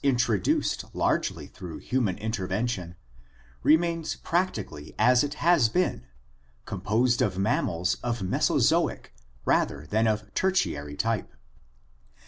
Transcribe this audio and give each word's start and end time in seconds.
ADAPTIVE 0.03 0.29
RADIATION 0.29 0.43
285 0.89 0.89
troduced 0.89 0.95
largely 0.95 1.45
through 1.45 1.77
human 1.77 2.17
intervention, 2.17 2.95
remains 3.61 4.15
practically 4.15 4.95
as 4.97 5.23
it 5.23 5.35
has 5.35 5.69
been, 5.69 6.07
composed 6.65 7.21
of 7.21 7.37
mammals 7.37 7.97
of 8.01 8.23
Mesozoic 8.23 9.13
rather 9.45 9.85
than 9.85 10.07
of 10.07 10.33
Tertiary 10.33 10.95
type. 10.95 11.31